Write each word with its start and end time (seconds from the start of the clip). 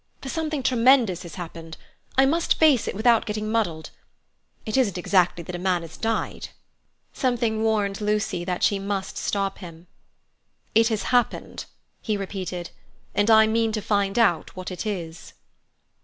"For 0.19 0.29
something 0.29 0.63
tremendous 0.63 1.21
has 1.21 1.35
happened; 1.35 1.77
I 2.17 2.25
must 2.25 2.57
face 2.57 2.87
it 2.87 2.95
without 2.95 3.27
getting 3.27 3.51
muddled. 3.51 3.91
It 4.65 4.75
isn't 4.75 4.97
exactly 4.97 5.43
that 5.43 5.53
a 5.55 5.59
man 5.59 5.83
has 5.83 5.95
died." 5.95 6.47
Something 7.13 7.61
warned 7.61 8.01
Lucy 8.01 8.43
that 8.43 8.63
she 8.63 8.79
must 8.79 9.15
stop 9.15 9.59
him. 9.59 9.85
"It 10.73 10.87
has 10.87 11.03
happened," 11.13 11.65
he 12.01 12.17
repeated, 12.17 12.71
"and 13.13 13.29
I 13.29 13.45
mean 13.45 13.71
to 13.73 13.79
find 13.81 14.17
out 14.17 14.55
what 14.55 14.71
it 14.71 14.87
is." 14.87 15.33